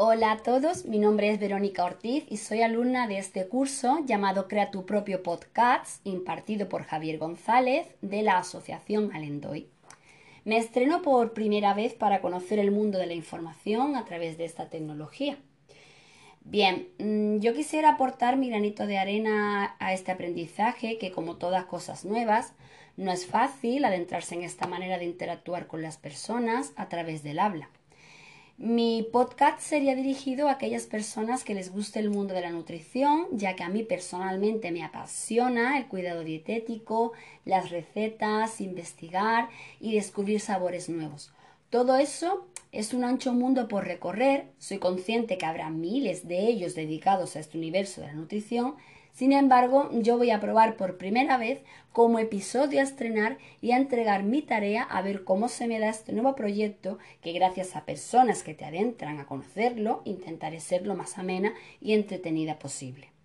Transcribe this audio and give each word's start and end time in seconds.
Hola 0.00 0.30
a 0.30 0.36
todos, 0.36 0.84
mi 0.84 1.00
nombre 1.00 1.28
es 1.28 1.40
Verónica 1.40 1.84
Ortiz 1.84 2.24
y 2.28 2.36
soy 2.36 2.62
alumna 2.62 3.08
de 3.08 3.18
este 3.18 3.48
curso 3.48 3.98
llamado 4.06 4.46
Crea 4.46 4.70
tu 4.70 4.86
propio 4.86 5.24
podcast, 5.24 6.06
impartido 6.06 6.68
por 6.68 6.84
Javier 6.84 7.18
González 7.18 7.88
de 8.00 8.22
la 8.22 8.38
Asociación 8.38 9.10
Alendoy. 9.12 9.66
Me 10.44 10.56
estreno 10.56 11.02
por 11.02 11.32
primera 11.32 11.74
vez 11.74 11.94
para 11.94 12.20
conocer 12.20 12.60
el 12.60 12.70
mundo 12.70 12.96
de 12.96 13.06
la 13.06 13.14
información 13.14 13.96
a 13.96 14.04
través 14.04 14.38
de 14.38 14.44
esta 14.44 14.70
tecnología. 14.70 15.36
Bien, 16.42 16.90
mm, 17.00 17.40
yo 17.40 17.52
quisiera 17.52 17.88
aportar 17.88 18.36
mi 18.36 18.50
granito 18.50 18.86
de 18.86 18.98
arena 18.98 19.74
a 19.80 19.92
este 19.92 20.12
aprendizaje 20.12 20.98
que 20.98 21.10
como 21.10 21.38
todas 21.38 21.64
cosas 21.64 22.04
nuevas, 22.04 22.52
no 22.96 23.10
es 23.10 23.26
fácil 23.26 23.84
adentrarse 23.84 24.36
en 24.36 24.44
esta 24.44 24.68
manera 24.68 24.96
de 24.96 25.06
interactuar 25.06 25.66
con 25.66 25.82
las 25.82 25.96
personas 25.96 26.72
a 26.76 26.88
través 26.88 27.24
del 27.24 27.40
habla. 27.40 27.68
Mi 28.60 29.06
podcast 29.12 29.60
sería 29.60 29.94
dirigido 29.94 30.48
a 30.48 30.52
aquellas 30.52 30.86
personas 30.86 31.44
que 31.44 31.54
les 31.54 31.70
guste 31.70 32.00
el 32.00 32.10
mundo 32.10 32.34
de 32.34 32.40
la 32.40 32.50
nutrición, 32.50 33.28
ya 33.30 33.54
que 33.54 33.62
a 33.62 33.68
mí 33.68 33.84
personalmente 33.84 34.72
me 34.72 34.82
apasiona 34.82 35.78
el 35.78 35.86
cuidado 35.86 36.24
dietético, 36.24 37.12
las 37.44 37.70
recetas, 37.70 38.60
investigar 38.60 39.48
y 39.78 39.94
descubrir 39.94 40.40
sabores 40.40 40.88
nuevos. 40.88 41.30
Todo 41.70 41.98
eso 41.98 42.48
es 42.72 42.94
un 42.94 43.04
ancho 43.04 43.32
mundo 43.32 43.68
por 43.68 43.84
recorrer, 43.84 44.46
soy 44.58 44.78
consciente 44.78 45.38
que 45.38 45.46
habrá 45.46 45.70
miles 45.70 46.26
de 46.26 46.48
ellos 46.48 46.74
dedicados 46.74 47.36
a 47.36 47.40
este 47.40 47.58
universo 47.58 48.00
de 48.00 48.08
la 48.08 48.14
nutrición, 48.14 48.74
sin 49.12 49.32
embargo, 49.32 49.90
yo 49.92 50.16
voy 50.16 50.30
a 50.30 50.40
probar 50.40 50.76
por 50.76 50.96
primera 50.96 51.38
vez 51.38 51.60
como 51.92 52.18
episodio 52.18 52.80
a 52.80 52.84
estrenar 52.84 53.38
y 53.60 53.72
a 53.72 53.76
entregar 53.76 54.22
mi 54.22 54.42
tarea 54.42 54.84
a 54.84 55.02
ver 55.02 55.24
cómo 55.24 55.48
se 55.48 55.66
me 55.66 55.80
da 55.80 55.88
este 55.88 56.12
nuevo 56.12 56.36
proyecto 56.36 56.98
que 57.20 57.32
gracias 57.32 57.74
a 57.74 57.84
personas 57.84 58.42
que 58.42 58.54
te 58.54 58.64
adentran 58.64 59.18
a 59.18 59.26
conocerlo, 59.26 60.02
intentaré 60.04 60.60
ser 60.60 60.86
lo 60.86 60.94
más 60.94 61.18
amena 61.18 61.54
y 61.80 61.94
entretenida 61.94 62.58
posible. 62.58 63.17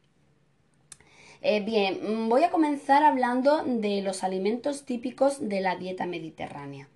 Eh, 1.46 1.60
bien, 1.60 2.30
voy 2.30 2.46
a 2.46 2.52
comenzar 2.52 3.04
hablando 3.04 3.66
de 3.66 4.02
los 4.02 4.24
alimentos 4.24 4.86
típicos 4.86 5.50
de 5.50 5.60
la 5.60 5.76
dieta 5.76 6.06
mediterránea 6.06 6.88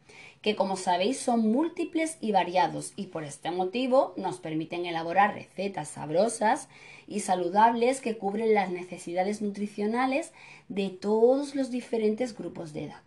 que 0.41 0.55
como 0.55 0.77
sabéis 0.77 1.19
son 1.19 1.51
múltiples 1.51 2.17
y 2.21 2.31
variados 2.31 2.93
y 2.95 3.07
por 3.07 3.25
este 3.25 3.51
motivo 3.51 4.13
nos 4.15 4.39
permiten 4.39 4.85
elaborar 4.85 5.33
recetas 5.33 5.89
sabrosas 5.89 6.69
y 7.07 7.19
saludables 7.19 7.99
que 7.99 8.17
cubren 8.17 8.53
las 8.53 8.69
necesidades 8.69 9.41
nutricionales 9.41 10.31
de 10.69 10.91
todos 10.91 11.53
los 11.53 11.69
diferentes 11.69 12.33
grupos 12.33 12.71
de 12.71 12.85
edad. 12.85 13.01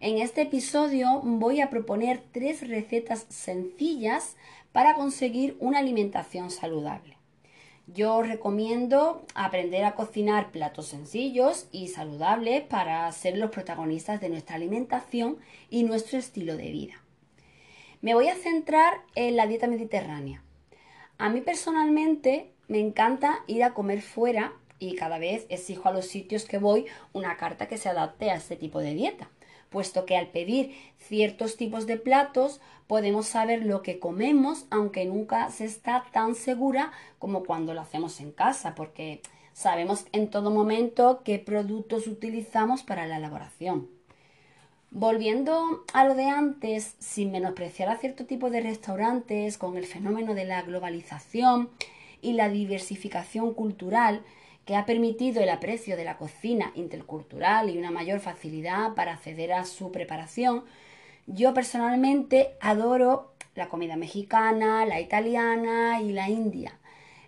En 0.00 0.18
este 0.18 0.42
episodio 0.42 1.22
voy 1.22 1.62
a 1.62 1.70
proponer 1.70 2.22
tres 2.32 2.68
recetas 2.68 3.24
sencillas 3.30 4.36
para 4.72 4.92
conseguir 4.92 5.56
una 5.60 5.78
alimentación 5.78 6.50
saludable. 6.50 7.13
Yo 7.86 8.22
recomiendo 8.22 9.26
aprender 9.34 9.84
a 9.84 9.94
cocinar 9.94 10.50
platos 10.50 10.86
sencillos 10.86 11.68
y 11.70 11.88
saludables 11.88 12.62
para 12.62 13.10
ser 13.12 13.36
los 13.36 13.50
protagonistas 13.50 14.22
de 14.22 14.30
nuestra 14.30 14.56
alimentación 14.56 15.36
y 15.68 15.82
nuestro 15.82 16.18
estilo 16.18 16.56
de 16.56 16.70
vida. 16.70 16.94
Me 18.00 18.14
voy 18.14 18.28
a 18.28 18.36
centrar 18.36 18.94
en 19.14 19.36
la 19.36 19.46
dieta 19.46 19.66
mediterránea. 19.66 20.42
A 21.18 21.28
mí 21.28 21.42
personalmente 21.42 22.52
me 22.68 22.80
encanta 22.80 23.44
ir 23.46 23.62
a 23.62 23.74
comer 23.74 24.00
fuera 24.00 24.54
y 24.78 24.96
cada 24.96 25.18
vez 25.18 25.44
exijo 25.50 25.88
a 25.88 25.92
los 25.92 26.06
sitios 26.06 26.46
que 26.46 26.58
voy 26.58 26.86
una 27.12 27.36
carta 27.36 27.68
que 27.68 27.76
se 27.76 27.90
adapte 27.90 28.30
a 28.30 28.36
este 28.36 28.56
tipo 28.56 28.80
de 28.80 28.94
dieta 28.94 29.28
puesto 29.74 30.06
que 30.06 30.16
al 30.16 30.28
pedir 30.28 30.72
ciertos 30.98 31.56
tipos 31.56 31.88
de 31.88 31.96
platos 31.96 32.60
podemos 32.86 33.26
saber 33.26 33.66
lo 33.66 33.82
que 33.82 33.98
comemos, 33.98 34.66
aunque 34.70 35.04
nunca 35.04 35.50
se 35.50 35.64
está 35.64 36.04
tan 36.12 36.36
segura 36.36 36.92
como 37.18 37.42
cuando 37.42 37.74
lo 37.74 37.80
hacemos 37.80 38.20
en 38.20 38.30
casa, 38.30 38.76
porque 38.76 39.20
sabemos 39.52 40.06
en 40.12 40.30
todo 40.30 40.52
momento 40.52 41.22
qué 41.24 41.40
productos 41.40 42.06
utilizamos 42.06 42.84
para 42.84 43.08
la 43.08 43.16
elaboración. 43.16 43.88
Volviendo 44.92 45.84
a 45.92 46.04
lo 46.04 46.14
de 46.14 46.26
antes, 46.26 46.94
sin 47.00 47.32
menospreciar 47.32 47.88
a 47.88 47.96
cierto 47.96 48.26
tipo 48.26 48.50
de 48.50 48.60
restaurantes, 48.60 49.58
con 49.58 49.76
el 49.76 49.86
fenómeno 49.86 50.34
de 50.34 50.44
la 50.44 50.62
globalización 50.62 51.68
y 52.22 52.34
la 52.34 52.48
diversificación 52.48 53.54
cultural, 53.54 54.22
que 54.64 54.76
ha 54.76 54.86
permitido 54.86 55.42
el 55.42 55.50
aprecio 55.50 55.96
de 55.96 56.04
la 56.04 56.16
cocina 56.16 56.72
intercultural 56.74 57.70
y 57.70 57.78
una 57.78 57.90
mayor 57.90 58.20
facilidad 58.20 58.94
para 58.94 59.14
acceder 59.14 59.52
a 59.52 59.64
su 59.64 59.92
preparación, 59.92 60.64
yo 61.26 61.54
personalmente 61.54 62.54
adoro 62.60 63.34
la 63.54 63.68
comida 63.68 63.96
mexicana, 63.96 64.84
la 64.86 65.00
italiana 65.00 66.00
y 66.00 66.12
la 66.12 66.28
india. 66.28 66.78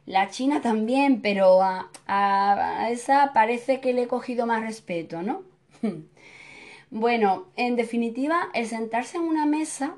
La 0.07 0.29
china 0.29 0.61
también, 0.61 1.21
pero 1.21 1.61
a, 1.63 2.89
esa 2.91 3.33
parece 3.33 3.81
que 3.81 3.93
le 3.93 4.03
he 4.03 4.09
cogido 4.09 4.47
más 4.47 4.63
respeto, 4.63 5.23
¿no? 5.23 5.43
bueno, 6.91 7.47
en 7.57 7.77
definitiva, 7.77 8.49
el 8.55 8.67
sentarse 8.67 9.19
en 9.19 9.25
una 9.25 9.47
mesa 9.47 9.97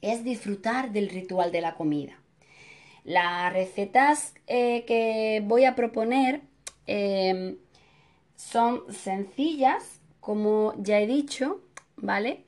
es 0.00 0.22
disfrutar 0.22 0.92
del 0.92 1.08
ritual 1.08 1.50
de 1.50 1.60
la 1.60 1.74
comida. 1.74 2.14
Las 3.06 3.52
recetas 3.52 4.34
eh, 4.48 4.84
que 4.84 5.40
voy 5.46 5.64
a 5.64 5.76
proponer 5.76 6.42
em, 6.88 7.56
son 8.34 8.82
sencillas, 8.92 10.00
como 10.18 10.74
ya 10.76 10.98
he 10.98 11.06
dicho, 11.06 11.60
¿vale? 11.94 12.44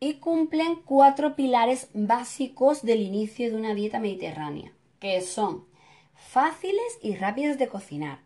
Y 0.00 0.14
cumplen 0.14 0.82
cuatro 0.84 1.36
pilares 1.36 1.88
básicos 1.94 2.82
del 2.82 3.00
inicio 3.00 3.48
de 3.48 3.56
una 3.56 3.74
dieta 3.74 4.00
mediterránea, 4.00 4.72
que 4.98 5.20
son 5.20 5.68
fáciles 6.16 6.98
y 7.00 7.14
rápidas 7.14 7.58
de 7.58 7.68
cocinar, 7.68 8.18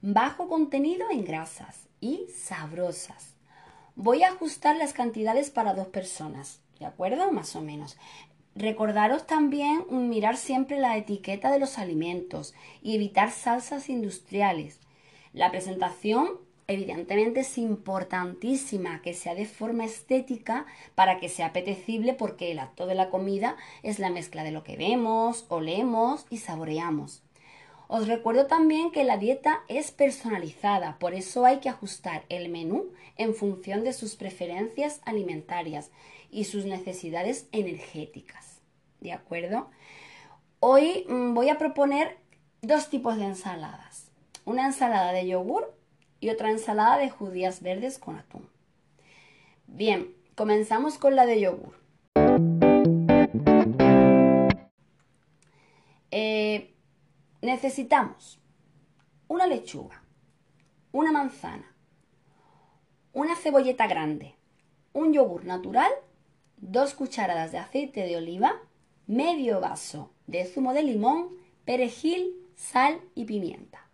bajo 0.00 0.48
contenido 0.48 1.06
en 1.12 1.24
grasas 1.24 1.88
y 2.00 2.26
sabrosas. 2.36 3.36
Voy 3.94 4.24
a 4.24 4.30
ajustar 4.30 4.74
las 4.74 4.94
cantidades 4.94 5.50
para 5.50 5.74
dos 5.74 5.86
personas, 5.86 6.60
¿de 6.80 6.86
acuerdo? 6.86 7.30
Más 7.30 7.54
o 7.54 7.60
menos. 7.60 7.96
Recordaros 8.58 9.24
también 9.24 9.84
mirar 9.88 10.36
siempre 10.36 10.80
la 10.80 10.96
etiqueta 10.96 11.52
de 11.52 11.60
los 11.60 11.78
alimentos 11.78 12.54
y 12.82 12.96
evitar 12.96 13.30
salsas 13.30 13.88
industriales. 13.88 14.80
La 15.32 15.52
presentación 15.52 16.40
evidentemente 16.66 17.40
es 17.40 17.56
importantísima 17.56 19.00
que 19.00 19.14
sea 19.14 19.36
de 19.36 19.46
forma 19.46 19.84
estética 19.84 20.66
para 20.96 21.20
que 21.20 21.28
sea 21.28 21.46
apetecible 21.46 22.14
porque 22.14 22.50
el 22.50 22.58
acto 22.58 22.88
de 22.88 22.96
la 22.96 23.10
comida 23.10 23.56
es 23.84 24.00
la 24.00 24.10
mezcla 24.10 24.42
de 24.42 24.50
lo 24.50 24.64
que 24.64 24.76
vemos, 24.76 25.46
olemos 25.50 26.26
y 26.28 26.38
saboreamos. 26.38 27.22
Os 27.86 28.08
recuerdo 28.08 28.46
también 28.46 28.90
que 28.90 29.04
la 29.04 29.18
dieta 29.18 29.62
es 29.68 29.92
personalizada, 29.92 30.98
por 30.98 31.14
eso 31.14 31.44
hay 31.44 31.58
que 31.60 31.68
ajustar 31.68 32.24
el 32.28 32.48
menú 32.48 32.90
en 33.16 33.36
función 33.36 33.84
de 33.84 33.92
sus 33.92 34.16
preferencias 34.16 35.00
alimentarias 35.04 35.92
y 36.32 36.44
sus 36.44 36.64
necesidades 36.64 37.46
energéticas. 37.52 38.47
¿De 39.00 39.12
acuerdo? 39.12 39.70
Hoy 40.60 41.06
mm, 41.08 41.34
voy 41.34 41.48
a 41.48 41.58
proponer 41.58 42.18
dos 42.62 42.88
tipos 42.88 43.16
de 43.16 43.24
ensaladas. 43.24 44.10
Una 44.44 44.66
ensalada 44.66 45.12
de 45.12 45.26
yogur 45.26 45.74
y 46.20 46.30
otra 46.30 46.50
ensalada 46.50 46.98
de 46.98 47.10
judías 47.10 47.62
verdes 47.62 47.98
con 47.98 48.16
atún. 48.16 48.48
Bien, 49.66 50.14
comenzamos 50.34 50.98
con 50.98 51.14
la 51.14 51.26
de 51.26 51.40
yogur. 51.40 51.78
Eh, 56.10 56.74
necesitamos 57.42 58.40
una 59.28 59.46
lechuga, 59.46 60.02
una 60.90 61.12
manzana, 61.12 61.74
una 63.12 63.36
cebolleta 63.36 63.86
grande, 63.86 64.34
un 64.92 65.12
yogur 65.12 65.44
natural, 65.44 65.92
dos 66.56 66.94
cucharadas 66.94 67.52
de 67.52 67.58
aceite 67.58 68.06
de 68.06 68.16
oliva, 68.16 68.54
medio 69.08 69.60
vaso 69.60 70.10
de 70.28 70.44
zumo 70.44 70.74
de 70.74 70.84
limón, 70.84 71.30
perejil, 71.64 72.36
sal 72.54 73.00
y 73.14 73.24
pimienta. 73.24 73.88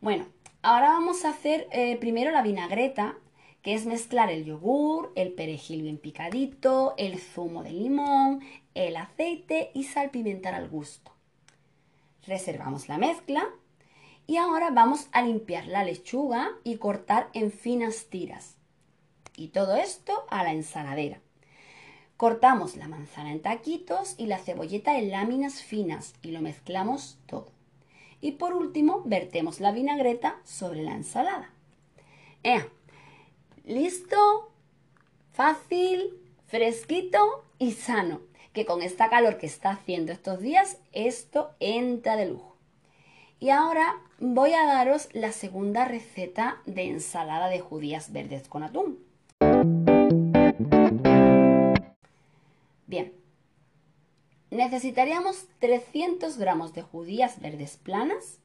Bueno, 0.00 0.26
ahora 0.62 0.90
vamos 0.90 1.24
a 1.24 1.30
hacer 1.30 1.66
eh, 1.72 1.96
primero 1.96 2.30
la 2.30 2.42
vinagreta, 2.42 3.16
que 3.62 3.74
es 3.74 3.86
mezclar 3.86 4.30
el 4.30 4.44
yogur, 4.44 5.12
el 5.16 5.32
perejil 5.32 5.82
bien 5.82 5.96
picadito, 5.96 6.94
el 6.98 7.18
zumo 7.18 7.62
de 7.62 7.72
limón, 7.72 8.40
el 8.74 8.96
aceite 8.96 9.70
y 9.74 9.84
salpimentar 9.84 10.54
al 10.54 10.68
gusto. 10.68 11.10
Reservamos 12.26 12.88
la 12.88 12.98
mezcla 12.98 13.48
y 14.26 14.36
ahora 14.36 14.70
vamos 14.70 15.08
a 15.12 15.22
limpiar 15.22 15.66
la 15.66 15.84
lechuga 15.84 16.50
y 16.64 16.76
cortar 16.76 17.30
en 17.32 17.50
finas 17.50 18.06
tiras. 18.10 18.56
Y 19.36 19.48
todo 19.48 19.76
esto 19.76 20.24
a 20.28 20.44
la 20.44 20.52
ensaladera. 20.52 21.20
Cortamos 22.22 22.76
la 22.76 22.86
manzana 22.86 23.32
en 23.32 23.42
taquitos 23.42 24.14
y 24.16 24.26
la 24.26 24.38
cebolleta 24.38 24.96
en 24.96 25.10
láminas 25.10 25.60
finas 25.60 26.14
y 26.22 26.30
lo 26.30 26.40
mezclamos 26.40 27.18
todo. 27.26 27.50
Y 28.20 28.30
por 28.38 28.54
último, 28.54 29.02
vertemos 29.04 29.58
la 29.58 29.72
vinagreta 29.72 30.38
sobre 30.44 30.84
la 30.84 30.92
ensalada. 30.92 31.50
¡Eh! 32.44 32.64
¿Listo? 33.64 34.52
Fácil, 35.32 36.16
fresquito 36.46 37.44
y 37.58 37.72
sano. 37.72 38.20
que 38.52 38.66
con 38.66 38.82
esta 38.82 39.10
calor 39.10 39.36
que 39.36 39.46
está 39.46 39.70
haciendo 39.70 40.12
estos 40.12 40.40
días, 40.40 40.78
esto 40.92 41.50
entra 41.58 42.14
de 42.14 42.26
lujo. 42.26 42.54
Y 43.40 43.50
ahora 43.50 44.00
voy 44.20 44.52
a 44.52 44.64
daros 44.64 45.08
la 45.12 45.32
segunda 45.32 45.86
receta 45.86 46.62
de 46.66 46.84
ensalada 46.84 47.48
de 47.48 47.58
judías 47.58 48.12
verdes 48.12 48.46
con 48.46 48.62
atún. 48.62 49.11
Bien, 52.92 53.10
necesitaríamos 54.50 55.46
300 55.60 56.36
gramos 56.36 56.74
de 56.74 56.82
judías 56.82 57.40
verdes 57.40 57.78
planas. 57.82 58.38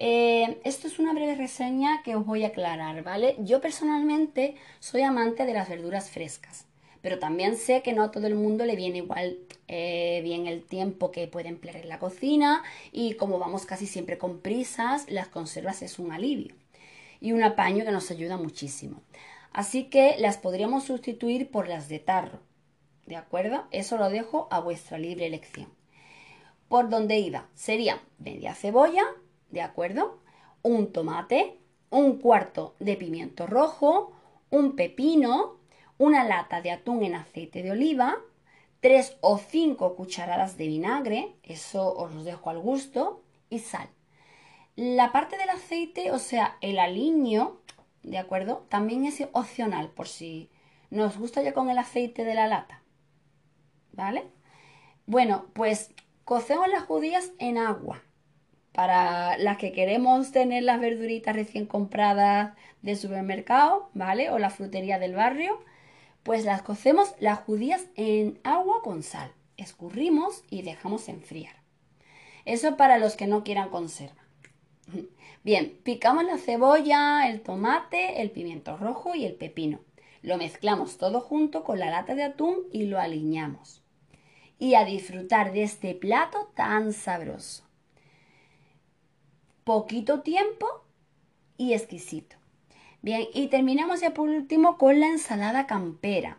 Eh, 0.00 0.60
esto 0.64 0.88
es 0.88 0.98
una 0.98 1.12
breve 1.12 1.36
reseña 1.36 2.02
que 2.02 2.16
os 2.16 2.26
voy 2.26 2.42
a 2.42 2.48
aclarar, 2.48 3.04
¿vale? 3.04 3.36
Yo 3.38 3.60
personalmente 3.60 4.56
soy 4.80 5.02
amante 5.02 5.46
de 5.46 5.54
las 5.54 5.68
verduras 5.68 6.10
frescas, 6.10 6.66
pero 7.02 7.20
también 7.20 7.54
sé 7.54 7.82
que 7.82 7.92
no 7.92 8.02
a 8.02 8.10
todo 8.10 8.26
el 8.26 8.34
mundo 8.34 8.64
le 8.64 8.74
viene 8.74 8.98
igual 8.98 9.38
eh, 9.68 10.22
bien 10.24 10.48
el 10.48 10.64
tiempo 10.64 11.12
que 11.12 11.28
puede 11.28 11.48
emplear 11.48 11.76
en 11.76 11.88
la 11.88 12.00
cocina 12.00 12.64
y 12.90 13.14
como 13.14 13.38
vamos 13.38 13.64
casi 13.64 13.86
siempre 13.86 14.18
con 14.18 14.40
prisas, 14.40 15.08
las 15.08 15.28
conservas 15.28 15.82
es 15.82 16.00
un 16.00 16.10
alivio 16.10 16.56
y 17.20 17.30
un 17.30 17.44
apaño 17.44 17.84
que 17.84 17.92
nos 17.92 18.10
ayuda 18.10 18.36
muchísimo. 18.38 19.02
Así 19.52 19.84
que 19.84 20.16
las 20.18 20.36
podríamos 20.36 20.82
sustituir 20.82 21.48
por 21.48 21.68
las 21.68 21.88
de 21.88 22.00
tarro 22.00 22.40
¿De 23.12 23.18
acuerdo? 23.18 23.64
Eso 23.72 23.98
lo 23.98 24.08
dejo 24.08 24.48
a 24.50 24.60
vuestra 24.60 24.96
libre 24.96 25.26
elección. 25.26 25.68
Por 26.70 26.88
donde 26.88 27.18
iba, 27.18 27.46
sería 27.54 28.00
media 28.18 28.54
cebolla, 28.54 29.04
¿de 29.50 29.60
acuerdo? 29.60 30.18
Un 30.62 30.94
tomate, 30.94 31.58
un 31.90 32.16
cuarto 32.16 32.74
de 32.78 32.96
pimiento 32.96 33.46
rojo, 33.46 34.12
un 34.48 34.76
pepino, 34.76 35.58
una 35.98 36.24
lata 36.24 36.62
de 36.62 36.70
atún 36.70 37.02
en 37.02 37.14
aceite 37.14 37.62
de 37.62 37.72
oliva, 37.72 38.16
tres 38.80 39.18
o 39.20 39.36
cinco 39.36 39.94
cucharadas 39.94 40.56
de 40.56 40.68
vinagre, 40.68 41.34
eso 41.42 41.94
os 41.94 42.14
lo 42.14 42.24
dejo 42.24 42.48
al 42.48 42.60
gusto, 42.60 43.20
y 43.50 43.58
sal. 43.58 43.90
La 44.74 45.12
parte 45.12 45.36
del 45.36 45.50
aceite, 45.50 46.12
o 46.12 46.18
sea, 46.18 46.56
el 46.62 46.78
aliño, 46.78 47.60
¿de 48.02 48.16
acuerdo? 48.16 48.64
También 48.70 49.04
es 49.04 49.22
opcional 49.32 49.90
por 49.90 50.08
si 50.08 50.48
nos 50.88 51.18
gusta 51.18 51.42
ya 51.42 51.52
con 51.52 51.68
el 51.68 51.76
aceite 51.76 52.24
de 52.24 52.32
la 52.32 52.46
lata. 52.46 52.81
¿Vale? 53.92 54.24
Bueno, 55.06 55.46
pues 55.52 55.90
cocemos 56.24 56.68
las 56.68 56.84
judías 56.84 57.32
en 57.38 57.58
agua. 57.58 58.02
Para 58.72 59.36
las 59.36 59.58
que 59.58 59.72
queremos 59.72 60.32
tener 60.32 60.62
las 60.62 60.80
verduritas 60.80 61.36
recién 61.36 61.66
compradas 61.66 62.54
del 62.80 62.96
supermercado, 62.96 63.90
¿vale? 63.92 64.30
O 64.30 64.38
la 64.38 64.48
frutería 64.48 64.98
del 64.98 65.14
barrio, 65.14 65.60
pues 66.22 66.44
las 66.44 66.62
cocemos 66.62 67.14
las 67.20 67.40
judías 67.40 67.84
en 67.96 68.38
agua 68.44 68.80
con 68.82 69.02
sal. 69.02 69.32
Escurrimos 69.56 70.44
y 70.48 70.62
dejamos 70.62 71.08
enfriar. 71.08 71.54
Eso 72.44 72.76
para 72.76 72.98
los 72.98 73.16
que 73.16 73.26
no 73.26 73.44
quieran 73.44 73.68
conserva. 73.68 74.22
Bien, 75.44 75.78
picamos 75.82 76.24
la 76.24 76.38
cebolla, 76.38 77.28
el 77.28 77.42
tomate, 77.42 78.22
el 78.22 78.30
pimiento 78.30 78.76
rojo 78.76 79.14
y 79.14 79.26
el 79.26 79.34
pepino. 79.34 79.80
Lo 80.22 80.38
mezclamos 80.38 80.96
todo 80.96 81.20
junto 81.20 81.64
con 81.64 81.78
la 81.78 81.90
lata 81.90 82.14
de 82.14 82.22
atún 82.22 82.60
y 82.72 82.84
lo 82.84 82.98
aliñamos 82.98 83.81
y 84.62 84.76
a 84.76 84.84
disfrutar 84.84 85.52
de 85.52 85.64
este 85.64 85.92
plato 85.92 86.52
tan 86.54 86.92
sabroso. 86.92 87.64
Poquito 89.64 90.20
tiempo 90.20 90.84
y 91.56 91.72
exquisito. 91.72 92.36
Bien, 93.00 93.26
y 93.34 93.48
terminamos 93.48 94.02
ya 94.02 94.14
por 94.14 94.28
último 94.28 94.78
con 94.78 95.00
la 95.00 95.08
ensalada 95.08 95.66
campera. 95.66 96.38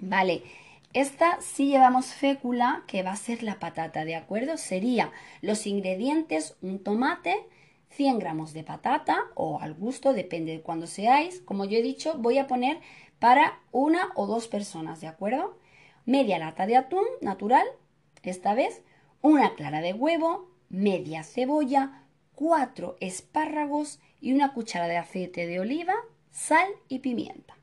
Vale, 0.00 0.44
esta 0.92 1.40
sí 1.40 1.66
llevamos 1.66 2.14
fécula, 2.14 2.84
que 2.86 3.02
va 3.02 3.10
a 3.10 3.16
ser 3.16 3.42
la 3.42 3.58
patata, 3.58 4.04
¿de 4.04 4.14
acuerdo? 4.14 4.58
Sería 4.58 5.10
los 5.40 5.66
ingredientes, 5.66 6.56
un 6.62 6.78
tomate, 6.84 7.48
100 7.88 8.20
gramos 8.20 8.52
de 8.52 8.62
patata 8.62 9.24
o 9.34 9.58
al 9.58 9.74
gusto, 9.74 10.12
depende 10.12 10.52
de 10.52 10.60
cuándo 10.60 10.86
seáis. 10.86 11.40
Como 11.40 11.64
yo 11.64 11.78
he 11.78 11.82
dicho, 11.82 12.14
voy 12.16 12.38
a 12.38 12.46
poner 12.46 12.78
para 13.20 13.60
una 13.70 14.10
o 14.16 14.26
dos 14.26 14.48
personas, 14.48 15.00
¿de 15.00 15.06
acuerdo? 15.06 15.56
Media 16.04 16.38
lata 16.38 16.66
de 16.66 16.76
atún 16.76 17.04
natural, 17.20 17.66
esta 18.22 18.54
vez, 18.54 18.82
una 19.22 19.54
clara 19.54 19.80
de 19.80 19.92
huevo, 19.92 20.50
media 20.68 21.22
cebolla, 21.22 22.04
cuatro 22.34 22.96
espárragos 23.00 24.00
y 24.20 24.32
una 24.32 24.52
cuchara 24.52 24.88
de 24.88 24.96
aceite 24.96 25.46
de 25.46 25.60
oliva, 25.60 25.94
sal 26.30 26.66
y 26.88 27.00
pimienta. 27.00 27.56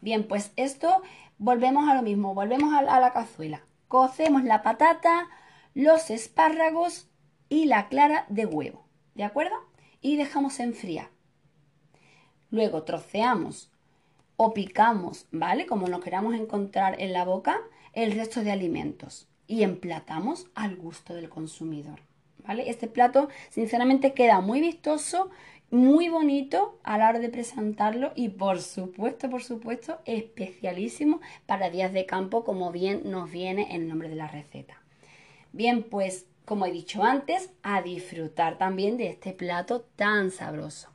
Bien, 0.00 0.26
pues 0.26 0.52
esto 0.56 1.02
volvemos 1.38 1.88
a 1.88 1.94
lo 1.94 2.02
mismo, 2.02 2.34
volvemos 2.34 2.72
a 2.74 2.82
la, 2.82 3.12
cazuela. 3.12 3.64
Cocemos 3.88 4.44
la 4.44 4.62
patata, 4.62 5.28
los 5.74 6.10
espárragos 6.10 7.08
y 7.48 7.66
la 7.66 7.88
clara 7.88 8.26
de 8.28 8.46
huevo, 8.46 8.86
¿de 9.14 9.24
acuerdo? 9.24 9.56
Y 10.00 10.16
dejamos 10.16 10.60
enfriar. 10.60 11.10
Luego 12.50 12.84
troceamos 12.84 13.70
o 14.36 14.52
picamos, 14.54 15.26
¿vale? 15.30 15.66
Como 15.66 15.88
nos 15.88 16.02
queramos 16.02 16.34
encontrar 16.34 17.00
en 17.00 17.12
la 17.12 17.24
boca, 17.24 17.58
el 17.92 18.12
resto 18.12 18.42
de 18.42 18.52
alimentos 18.52 19.28
y 19.46 19.62
emplatamos 19.62 20.46
al 20.54 20.76
gusto 20.76 21.14
del 21.14 21.28
consumidor, 21.28 22.00
¿vale? 22.46 22.68
Este 22.68 22.86
plato 22.88 23.28
sinceramente 23.48 24.12
queda 24.12 24.40
muy 24.40 24.60
vistoso, 24.60 25.30
muy 25.70 26.08
bonito 26.08 26.78
a 26.84 26.98
la 26.98 27.08
hora 27.08 27.18
de 27.18 27.28
presentarlo 27.28 28.12
y 28.14 28.28
por 28.28 28.60
supuesto, 28.60 29.28
por 29.30 29.42
supuesto, 29.42 29.98
especialísimo 30.04 31.20
para 31.46 31.70
días 31.70 31.92
de 31.92 32.06
campo 32.06 32.44
como 32.44 32.70
bien 32.70 33.02
nos 33.04 33.30
viene 33.30 33.74
el 33.74 33.88
nombre 33.88 34.08
de 34.08 34.16
la 34.16 34.28
receta. 34.28 34.80
Bien, 35.52 35.82
pues 35.82 36.26
como 36.44 36.64
he 36.66 36.70
dicho 36.70 37.02
antes, 37.02 37.50
a 37.62 37.82
disfrutar 37.82 38.56
también 38.56 38.96
de 38.96 39.08
este 39.08 39.32
plato 39.32 39.80
tan 39.96 40.30
sabroso. 40.30 40.88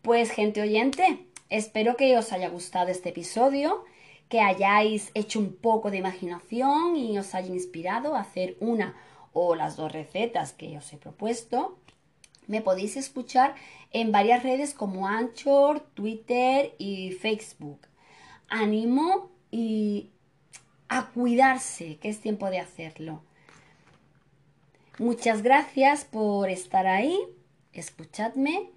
Pues 0.00 0.30
gente 0.30 0.62
oyente, 0.62 1.26
Espero 1.50 1.96
que 1.96 2.16
os 2.16 2.32
haya 2.32 2.48
gustado 2.48 2.90
este 2.90 3.08
episodio, 3.08 3.84
que 4.28 4.40
hayáis 4.40 5.10
hecho 5.14 5.40
un 5.40 5.52
poco 5.52 5.90
de 5.90 5.98
imaginación 5.98 6.96
y 6.96 7.18
os 7.18 7.34
haya 7.34 7.52
inspirado 7.52 8.14
a 8.14 8.20
hacer 8.20 8.56
una 8.60 8.94
o 9.32 9.56
las 9.56 9.76
dos 9.76 9.90
recetas 9.90 10.52
que 10.52 10.78
os 10.78 10.92
he 10.92 10.96
propuesto. 10.96 11.76
Me 12.46 12.62
podéis 12.62 12.96
escuchar 12.96 13.56
en 13.90 14.12
varias 14.12 14.44
redes 14.44 14.74
como 14.74 15.08
Anchor, 15.08 15.80
Twitter 15.80 16.72
y 16.78 17.12
Facebook. 17.12 17.80
Animo 18.48 19.32
y 19.50 20.10
a 20.88 21.06
cuidarse, 21.10 21.96
que 21.96 22.10
es 22.10 22.20
tiempo 22.20 22.48
de 22.50 22.60
hacerlo. 22.60 23.22
Muchas 24.98 25.42
gracias 25.42 26.04
por 26.04 26.48
estar 26.48 26.86
ahí. 26.86 27.18
Escuchadme 27.72 28.70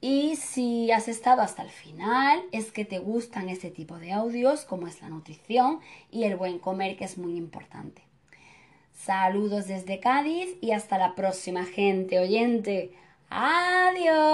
y 0.00 0.36
si 0.36 0.90
has 0.92 1.08
estado 1.08 1.42
hasta 1.42 1.62
el 1.62 1.70
final, 1.70 2.42
es 2.52 2.70
que 2.70 2.84
te 2.84 2.98
gustan 2.98 3.48
este 3.48 3.70
tipo 3.70 3.98
de 3.98 4.12
audios, 4.12 4.64
como 4.64 4.86
es 4.86 5.00
la 5.00 5.08
nutrición 5.08 5.80
y 6.10 6.24
el 6.24 6.36
buen 6.36 6.58
comer, 6.58 6.96
que 6.96 7.04
es 7.04 7.18
muy 7.18 7.36
importante. 7.36 8.02
Saludos 8.92 9.68
desde 9.68 10.00
Cádiz 10.00 10.56
y 10.60 10.72
hasta 10.72 10.98
la 10.98 11.14
próxima 11.14 11.64
gente 11.64 12.18
oyente. 12.18 12.92
Adiós. 13.30 14.25